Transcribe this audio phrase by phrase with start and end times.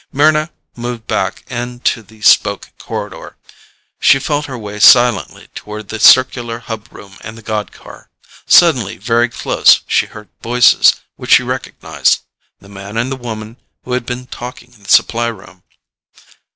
[0.11, 3.35] Mryna moved back into the spoke corridor.
[3.99, 8.09] She felt her way silently toward the circular hub room and the god car.
[8.47, 12.21] Suddenly very close she heard voices which she recognized
[12.59, 15.61] the man and the woman who had been talking in the supply room.